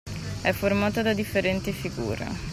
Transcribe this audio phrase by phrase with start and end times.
[0.41, 2.25] È formata da differenti figure.